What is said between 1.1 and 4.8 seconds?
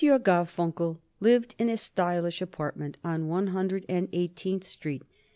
lived in a stylish apartment on One Hundred and Eighteenth